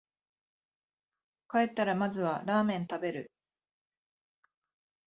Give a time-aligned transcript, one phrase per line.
[1.47, 3.31] 帰ったらまずはラーメン食べる